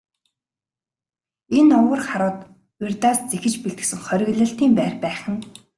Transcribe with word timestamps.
Энэ 1.57 1.73
овгор 1.79 2.01
харууд 2.09 2.39
урьдаас 2.83 3.19
зэхэж 3.29 3.53
бэлтгэсэн 3.61 3.99
хориглолтын 4.05 4.71
байр 4.77 4.95
байх 5.03 5.21
нь. 5.33 5.39